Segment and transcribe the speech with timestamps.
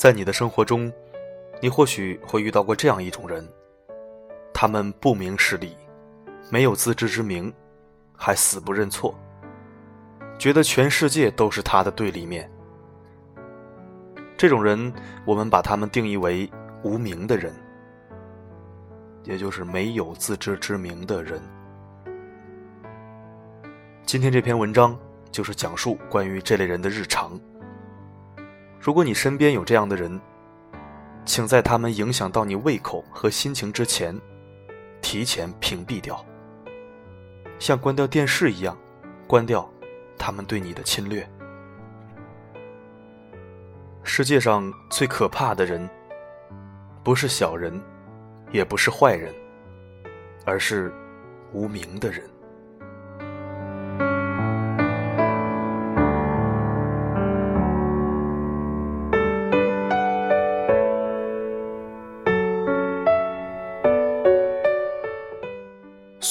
[0.00, 0.90] 在你的生活中，
[1.60, 3.46] 你或许会遇到过这样一种人，
[4.50, 5.76] 他们不明事理，
[6.48, 7.52] 没有自知之明，
[8.16, 9.14] 还死不认错，
[10.38, 12.50] 觉得全世界都是他的对立面。
[14.38, 14.90] 这种人，
[15.26, 16.50] 我们把他们定义为
[16.82, 17.52] 无名的人，
[19.24, 21.42] 也就是没有自知之明的人。
[24.06, 24.98] 今天这篇文章
[25.30, 27.38] 就是讲述关于这类人的日常。
[28.80, 30.18] 如果你身边有这样的人，
[31.26, 34.18] 请在他们影响到你胃口和心情之前，
[35.02, 36.24] 提前屏蔽掉，
[37.58, 38.74] 像关掉电视一样，
[39.26, 39.70] 关掉
[40.16, 41.28] 他们对你的侵略。
[44.02, 45.86] 世界上最可怕的人，
[47.04, 47.78] 不是小人，
[48.50, 49.34] 也不是坏人，
[50.46, 50.90] 而是
[51.52, 52.29] 无名的人。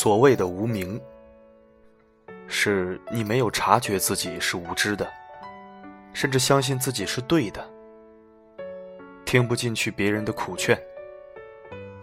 [0.10, 1.00] 所谓的无名，
[2.48, 5.08] 是你没有察觉自己是无知的，
[6.14, 7.64] 甚至相信自己是对的，
[9.24, 10.76] 听不进去别人的苦劝，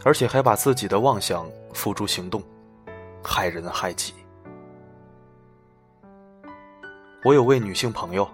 [0.04, 2.40] 而且还把自己的妄想付诸行动，
[3.24, 4.14] 害人害己。
[7.24, 8.30] 我有位女性朋友，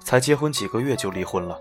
[0.00, 1.60] 才结婚几个月就离婚了，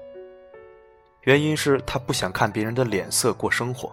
[1.24, 3.92] 原因是她不想看别人的脸色过生活。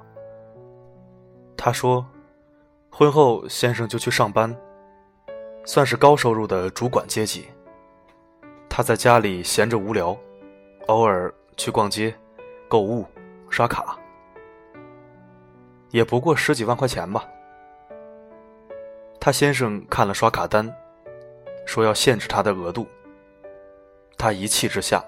[1.56, 2.06] 她说。
[2.91, 4.55] 婚后，先生就去上班，
[5.65, 7.49] 算是高收入的主管阶级。
[8.69, 10.17] 他在家里闲着无聊，
[10.89, 12.15] 偶尔去逛街、
[12.69, 13.06] 购物、
[13.49, 13.99] 刷卡，
[15.91, 17.27] 也不过十几万块钱吧。
[19.19, 20.71] 他先生看了刷卡单，
[21.65, 22.87] 说要限制他的额度。
[24.19, 25.03] 他一气之下，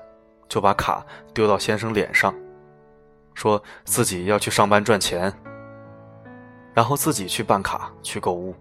[0.48, 1.04] 就把卡
[1.34, 2.34] 丢到先生脸上，
[3.34, 5.32] 说自己要去上班赚钱。
[6.74, 8.54] 然后自己去办卡、去购物、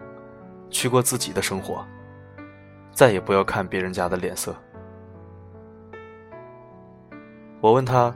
[0.70, 1.86] 去过自己的生活，
[2.92, 4.56] 再也不要看别人家的脸色。
[7.62, 8.14] 我问他：“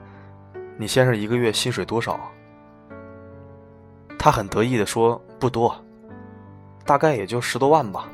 [0.76, 2.18] 你先生一个月薪水多少？”
[4.18, 5.74] 他很得意的说：“不多，
[6.84, 8.08] 大概也就十多万吧。”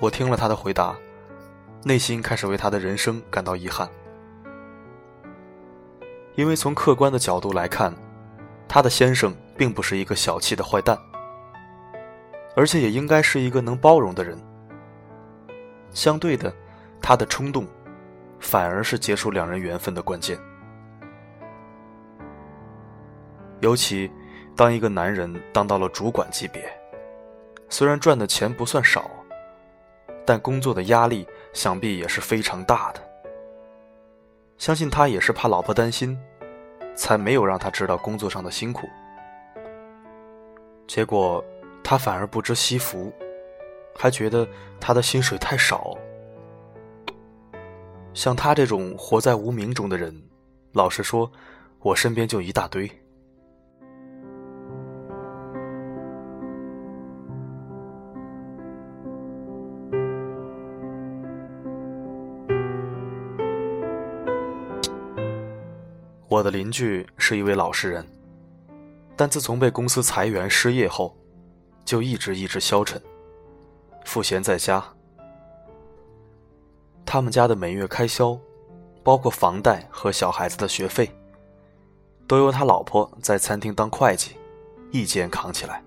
[0.00, 0.96] 我听了他的回答，
[1.82, 3.88] 内心开始为他的人生感到遗憾。
[6.38, 7.92] 因为从客观的角度来看，
[8.68, 10.96] 他的先生并不是一个小气的坏蛋，
[12.54, 14.38] 而且也应该是一个能包容的人。
[15.90, 16.54] 相对的，
[17.02, 17.66] 他的冲动，
[18.38, 20.38] 反而是结束两人缘分的关键。
[23.58, 24.08] 尤其，
[24.54, 26.72] 当一个男人当到了主管级别，
[27.68, 29.10] 虽然赚的钱不算少，
[30.24, 33.07] 但工作的压力想必也是非常大的。
[34.58, 36.18] 相信他也是怕老婆担心，
[36.94, 38.88] 才没有让他知道工作上的辛苦。
[40.86, 41.42] 结果
[41.82, 43.12] 他反而不知惜福，
[43.96, 44.46] 还觉得
[44.80, 45.96] 他的薪水太少。
[48.12, 50.20] 像他这种活在无名中的人，
[50.72, 51.30] 老实说，
[51.78, 52.90] 我身边就一大堆。
[66.28, 68.06] 我的邻居是一位老实人，
[69.16, 71.16] 但自从被公司裁员失业后，
[71.86, 73.00] 就一直意志消沉，
[74.04, 74.84] 赋闲在家。
[77.06, 78.38] 他们家的每月开销，
[79.02, 81.10] 包括房贷和小孩子的学费，
[82.26, 84.36] 都由他老婆在餐厅当会计，
[84.90, 85.82] 一肩扛起来。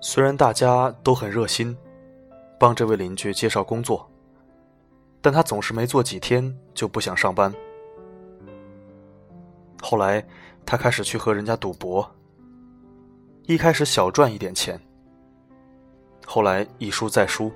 [0.00, 1.78] 虽然大家都很热心，
[2.58, 4.10] 帮这位邻居介绍工作，
[5.20, 7.54] 但他总是没做几天就不想上班。
[9.82, 10.24] 后来，
[10.64, 12.08] 他开始去和人家赌博。
[13.46, 14.80] 一开始小赚一点钱，
[16.24, 17.50] 后来一输再输，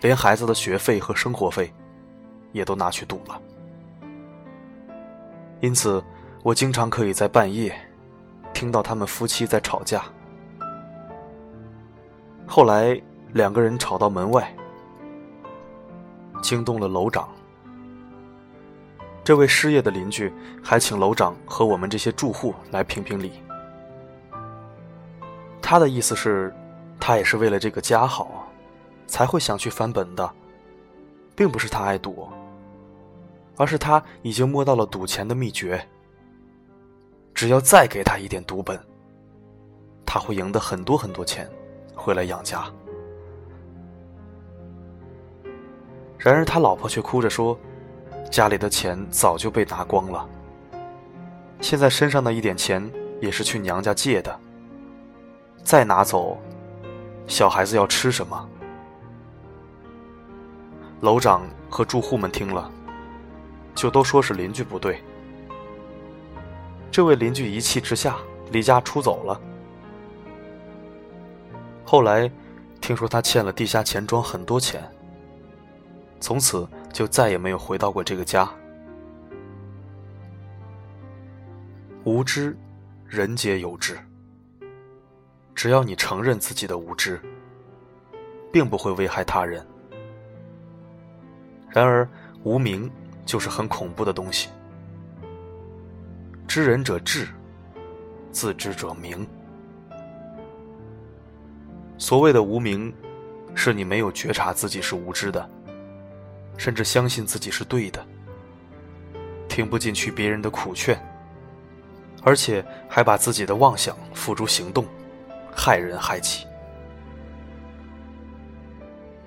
[0.00, 1.70] 连孩子的学费和生活费，
[2.52, 3.38] 也都拿去赌了。
[5.60, 6.02] 因此，
[6.42, 7.74] 我经常可以在半夜，
[8.54, 10.04] 听到他们夫妻在吵架。
[12.46, 12.98] 后来
[13.32, 14.50] 两个人吵到门外，
[16.40, 17.28] 惊动了楼长。
[19.26, 20.32] 这位失业的邻居
[20.62, 23.32] 还请楼长和我们这些住户来评评理。
[25.60, 26.54] 他的意思是，
[27.00, 28.46] 他也是为了这个家好，
[29.08, 30.30] 才会想去翻本的，
[31.34, 32.28] 并不是他爱赌，
[33.56, 35.84] 而是他已经摸到了赌钱的秘诀。
[37.34, 38.78] 只要再给他一点赌本，
[40.06, 41.50] 他会赢得很多很多钱，
[41.96, 42.64] 回来养家。
[46.16, 47.58] 然而他老婆却哭着说。
[48.30, 50.28] 家里的钱早就被拿光了，
[51.60, 52.90] 现在身上的一点钱
[53.20, 54.40] 也是去娘家借的。
[55.64, 56.38] 再拿走，
[57.26, 58.48] 小孩子要吃什么？
[61.00, 62.70] 楼长和住户们听了，
[63.74, 65.02] 就都说是邻居不对。
[66.90, 68.16] 这位邻居一气之下
[68.50, 69.40] 离家出走了。
[71.84, 72.30] 后来，
[72.80, 74.82] 听说他欠了地下钱庄很多钱。
[76.20, 78.48] 从此就再也没有回到过这个家。
[82.04, 82.56] 无知，
[83.06, 83.98] 人皆有之。
[85.54, 87.20] 只要你承认自己的无知，
[88.50, 89.62] 并不会危害他人。
[91.68, 92.08] 然而，
[92.44, 92.90] 无名
[93.26, 94.48] 就是很恐怖的东西。
[96.48, 97.28] 知人者智，
[98.32, 99.28] 自知者明。
[101.98, 102.90] 所谓的无名，
[103.54, 105.46] 是你没有觉察自己是无知的。
[106.56, 108.04] 甚至相信自己是对的，
[109.48, 110.98] 听不进去别人的苦劝，
[112.22, 114.84] 而且还把自己的妄想付诸行动，
[115.54, 116.46] 害人害己。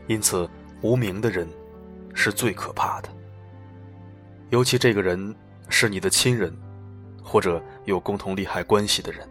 [0.08, 0.50] 因此，
[0.82, 1.48] 无名的人
[2.16, 3.10] 是最可怕的，
[4.50, 5.36] 尤其这个人
[5.70, 6.52] 是你的亲人，
[7.24, 9.28] 或者有共同利害关系的人。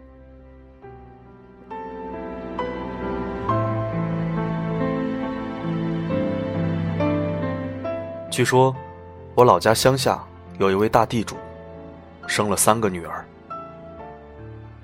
[8.39, 8.73] 据说，
[9.35, 10.17] 我老家乡下
[10.59, 11.35] 有一位大地主，
[12.25, 13.25] 生了三个女儿。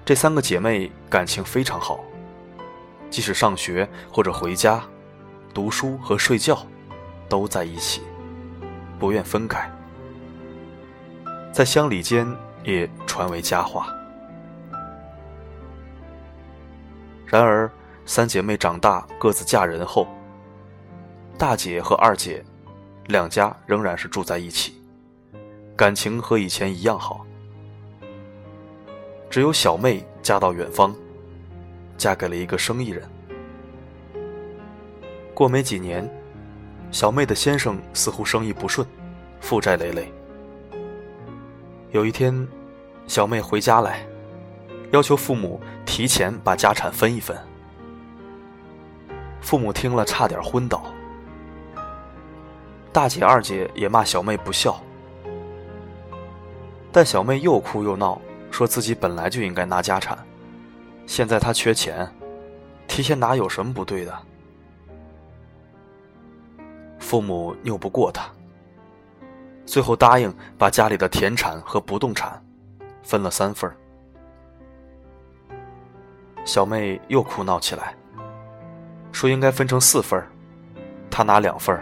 [0.04, 2.02] 这三个姐妹感情非常好，
[3.10, 4.84] 即使上学或者回家、
[5.54, 6.68] 读书和睡觉，
[7.30, 8.02] 都在一起，
[9.00, 9.72] 不愿分开，
[11.54, 12.28] 在乡里间
[12.66, 13.88] 也传为佳话。
[17.25, 17.72] 然而，
[18.06, 20.10] 三姐妹长大各自嫁人后，
[21.38, 22.44] 大姐和二姐。
[23.07, 24.81] 两家仍然是住在一起，
[25.75, 27.25] 感情和以前一样好。
[29.30, 30.96] 只有小妹嫁到远方，
[31.98, 33.07] 嫁给了一个生意人。
[35.36, 36.10] 过没几年，
[36.90, 38.88] 小妹的先生似乎生意不顺，
[39.40, 40.12] 负债累累。
[41.92, 42.48] 有一天，
[43.06, 44.04] 小妹回家来，
[44.92, 47.38] 要求父母提前把家产分一分。
[49.42, 50.84] 父母听了，差点昏倒。
[52.96, 54.82] 大姐、二姐也骂小妹不孝，
[56.94, 60.18] 但小妹又哭又闹，说自己本来就应该拿家产，
[61.06, 62.10] 现在她缺钱，
[62.88, 64.18] 提前拿有什么不对的？
[66.98, 68.32] 父母拗不过她，
[69.66, 72.42] 最后答应把家里的田产和不动产
[73.04, 73.70] 分了三份
[76.46, 77.94] 小妹又哭闹起来，
[79.12, 80.25] 说应该分成四份
[81.12, 81.78] 她拿两份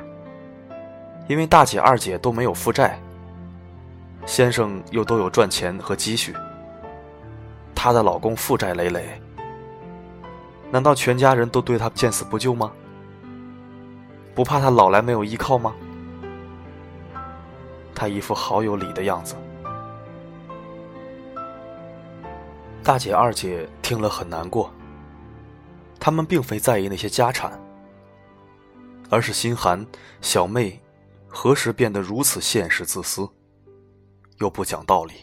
[1.27, 2.99] 因为大姐、二姐都没有负债，
[4.25, 6.35] 先生又都有赚钱和积蓄，
[7.73, 9.21] 她的老公负债累累，
[10.69, 12.71] 难道全家人都对她见死不救吗？
[14.35, 15.73] 不怕她老来没有依靠吗？
[17.95, 19.35] 她一副好有理的样子。
[22.83, 24.69] 大姐、二姐听了很难过，
[26.01, 27.57] 他们并非在意那些家产，
[29.09, 29.87] 而是心寒
[30.19, 30.82] 小妹。
[31.35, 33.27] 何时变得如此现实、自私，
[34.37, 35.13] 又不讲道理？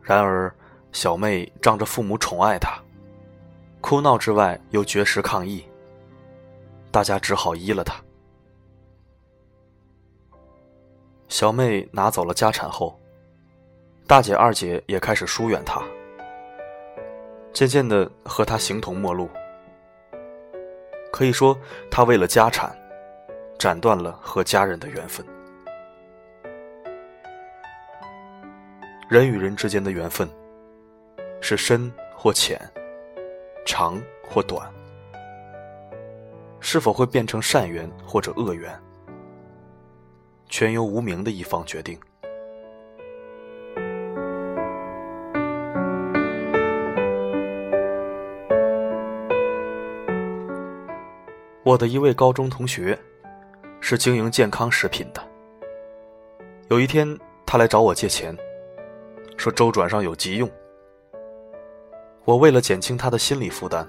[0.00, 0.52] 然而，
[0.92, 2.82] 小妹仗着父母宠爱她，
[3.82, 5.62] 哭闹之外又绝食抗议，
[6.90, 8.02] 大家只好依了她。
[11.28, 12.98] 小妹拿走了家产后，
[14.06, 15.82] 大姐、二姐也开始疏远她，
[17.52, 19.28] 渐渐的和她形同陌路。
[21.12, 21.56] 可以说，
[21.90, 22.74] 她为了家产。
[23.58, 25.24] 斩断了和家人的缘分。
[29.08, 30.28] 人与人之间的缘分，
[31.40, 32.60] 是深或浅，
[33.64, 34.68] 长或短，
[36.60, 38.76] 是否会变成善缘或者恶缘，
[40.48, 41.98] 全由无名的一方决定。
[51.62, 52.96] 我的一位高中同学，
[53.80, 55.22] 是经营健康食品的。
[56.68, 58.36] 有一天，他来找我借钱，
[59.36, 60.50] 说周转上有急用。
[62.24, 63.86] 我为了减轻他的心理负担，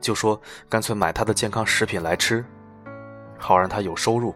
[0.00, 2.42] 就说干脆买他的健康食品来吃，
[3.36, 4.34] 好让他有收入。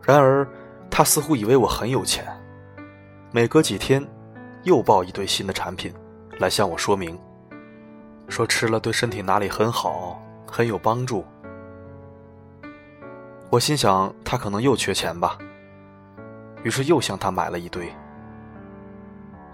[0.00, 0.46] 然而，
[0.88, 2.24] 他似乎以为我很有钱，
[3.32, 4.06] 每隔几天，
[4.62, 5.92] 又报一堆新的产品
[6.38, 7.18] 来向我说明，
[8.28, 11.24] 说吃了对身体哪里很好，很有帮助。
[13.48, 15.38] 我心想他可能又缺钱吧，
[16.64, 17.88] 于是又向他买了一堆，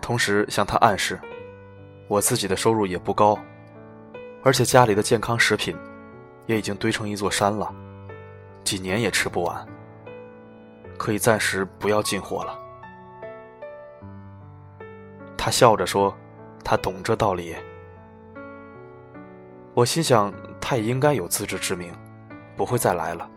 [0.00, 1.20] 同时向他暗示，
[2.08, 3.38] 我自己的收入也不高，
[4.42, 5.76] 而且家里的健康食品
[6.46, 7.72] 也已经堆成一座山了，
[8.64, 9.66] 几年也吃不完。
[10.98, 12.58] 可以暂时不要进货了。
[15.36, 16.16] 他笑着说
[16.64, 17.56] ：“他懂这道理。”
[19.74, 21.92] 我心想，他也应该有自知之明，
[22.56, 23.28] 不会再来了。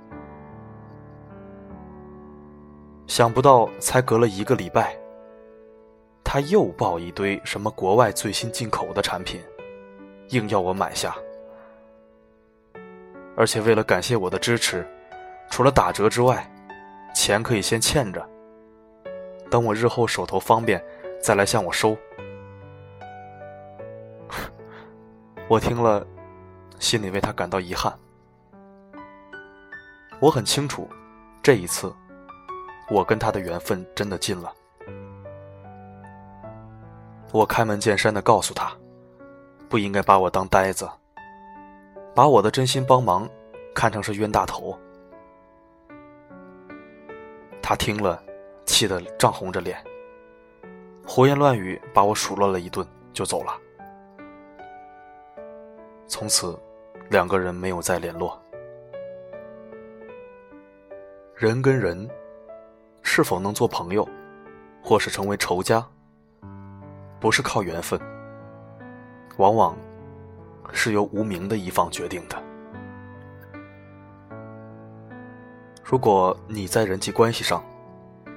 [3.08, 4.98] 想不到，才隔了一个礼拜，
[6.24, 9.40] 他又抱一堆什么国外最新进口的产品，
[10.30, 11.16] 硬要我买下。
[13.38, 14.86] 而且为了感谢我的支持，
[15.50, 16.50] 除了打折之外，
[17.14, 18.28] 钱可以先欠着，
[19.52, 20.84] 等我日后手头方便，
[21.22, 21.96] 再来向我收。
[25.48, 26.06] 我听了，
[26.80, 27.94] 心里为他感到遗憾。
[30.20, 30.90] 我很清楚，
[31.44, 31.94] 这一次，
[32.90, 34.54] 我跟他的缘分真的尽了。
[37.32, 38.72] 我开门见山的告诉他，
[39.68, 40.90] 不应该把我当呆子，
[42.14, 43.28] 把我的真心帮忙
[43.74, 44.78] 看成是冤大头。
[47.62, 48.24] 他听了，
[48.66, 49.84] 气得涨红着脸，
[51.06, 53.60] 胡言乱语把我数落了一顿，就走了。
[56.08, 56.58] 从此，
[57.10, 58.40] 两个人没有再联络。
[61.34, 62.08] 人跟人，
[63.08, 64.06] 是否能做朋友，
[64.84, 65.86] 或是成为仇家，
[67.20, 67.98] 不是靠缘分，
[69.38, 69.78] 往往
[70.74, 72.36] 是由无名的一方决定的。
[75.84, 77.64] 如果你在人际关系上，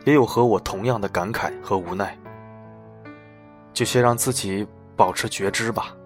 [0.05, 2.17] 也有和我同样的感慨和无奈，
[3.73, 5.97] 就先让自己保持觉知吧。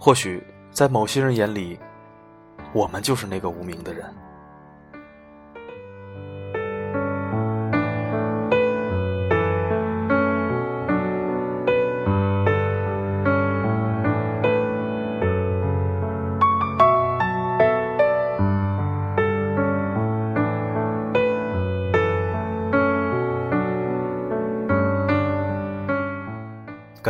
[0.00, 0.42] 或许
[0.72, 1.78] 在某些人眼里，
[2.72, 4.12] 我们就是那个无名的人。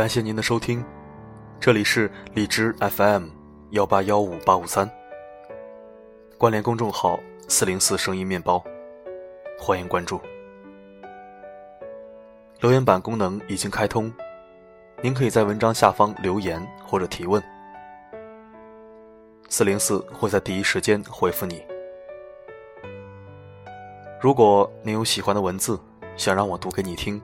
[0.03, 0.83] 感谢您的收听，
[1.61, 3.27] 这里是荔枝 FM
[3.69, 4.91] 幺八幺五八五三，
[6.37, 7.17] 关联公众号
[7.47, 8.61] 四零四声音面包，
[9.57, 10.19] 欢迎关注。
[12.59, 14.13] 留言板功能已经开通，
[15.01, 17.41] 您可以在文章下方留言或者提问，
[19.47, 21.63] 四零四会在第一时间回复你。
[24.19, 25.79] 如果您有喜欢的文字，
[26.17, 27.21] 想让我读给你听，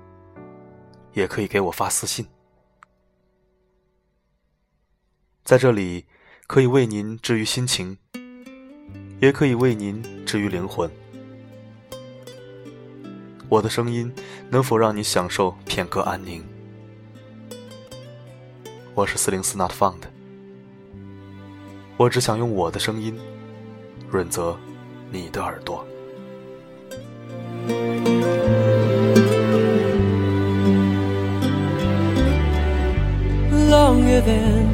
[1.12, 2.26] 也可以给我发私信。
[5.50, 6.06] 在这里，
[6.46, 7.98] 可以为您治愈心情，
[9.20, 10.88] 也可以为您治愈灵魂。
[13.50, 14.14] 我的声音
[14.52, 16.44] 能否让你享受片刻安宁？
[18.94, 20.02] 我是四零四 Not Found，
[21.98, 23.18] 我只想用我的声音
[24.08, 24.56] 润泽
[25.12, 25.84] 你的耳朵。
[33.72, 34.69] Longer than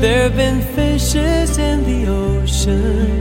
[0.00, 3.20] There have been fishes in the ocean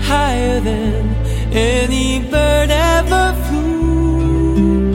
[0.00, 1.16] higher than
[1.52, 4.92] any bird ever flew.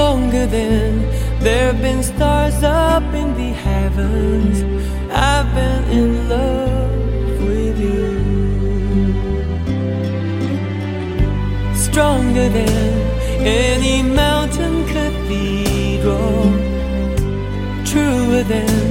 [0.00, 1.02] Longer than
[1.40, 4.62] there have been stars up in the heavens.
[5.10, 8.10] I've been in love with you.
[11.74, 12.92] Stronger than
[13.44, 16.44] any mountain cathedral.
[17.84, 18.81] Truer than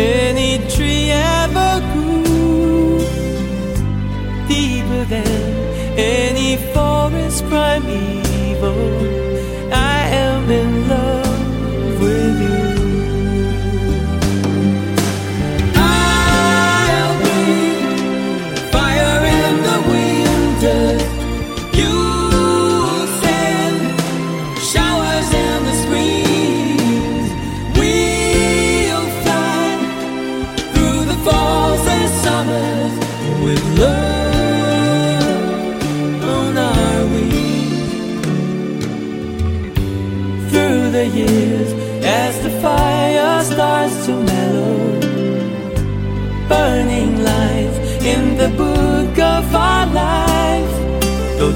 [0.00, 0.79] 陪你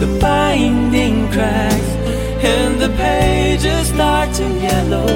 [0.04, 1.90] the binding cracks
[2.44, 5.06] and the pages start to yellow.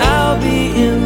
[0.00, 1.05] I'll be in